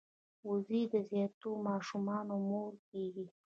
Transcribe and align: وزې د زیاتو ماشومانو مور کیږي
وزې 0.47 0.81
د 0.93 0.95
زیاتو 1.09 1.49
ماشومانو 1.67 2.35
مور 2.49 2.73
کیږي 2.89 3.25